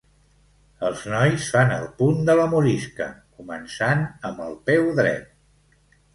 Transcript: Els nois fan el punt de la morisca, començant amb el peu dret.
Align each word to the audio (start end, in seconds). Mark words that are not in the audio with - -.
Els 0.87 1.03
nois 1.11 1.49
fan 1.55 1.73
el 1.75 1.85
punt 1.99 2.23
de 2.31 2.35
la 2.41 2.47
morisca, 2.55 3.07
començant 3.43 4.03
amb 4.33 4.43
el 4.49 4.59
peu 4.73 4.91
dret. 5.03 5.31